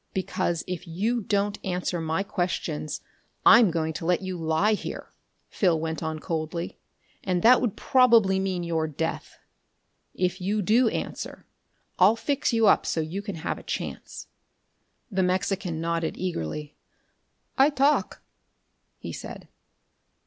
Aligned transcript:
"Because 0.15 0.63
if 0.65 0.87
you 0.87 1.21
don't 1.21 1.59
answer 1.63 2.01
my 2.01 2.23
questions, 2.23 3.01
I'm 3.45 3.69
going 3.69 3.93
to 3.93 4.05
let 4.07 4.23
you 4.23 4.35
lie 4.35 4.73
here," 4.73 5.13
Phil 5.49 5.79
went 5.79 6.01
on 6.01 6.17
coldly. 6.17 6.79
"And 7.23 7.43
that 7.43 7.61
would 7.61 7.75
probably 7.75 8.39
mean 8.39 8.63
your 8.63 8.87
death. 8.87 9.37
If 10.15 10.41
you 10.41 10.63
do 10.63 10.87
answer, 10.89 11.45
I'll 11.99 12.15
fix 12.15 12.51
you 12.51 12.65
up 12.65 12.87
so 12.87 12.99
you 12.99 13.21
can 13.21 13.35
have 13.35 13.59
a 13.59 13.61
chance." 13.61 14.25
The 15.11 15.21
Mexican 15.21 15.79
nodded 15.79 16.17
eagerly. 16.17 16.73
"I 17.55 17.69
talk," 17.69 18.23
he 18.97 19.13
said. 19.13 19.47